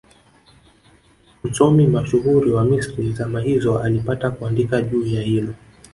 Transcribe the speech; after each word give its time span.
Msomi 1.43 1.87
mashuhuri 1.87 2.51
wa 2.51 2.63
Misri 2.65 3.11
zama 3.11 3.41
hizo 3.41 3.79
alipata 3.79 4.31
kuandika 4.31 4.81
juu 4.81 5.05
ya 5.07 5.21
hilo 5.21 5.53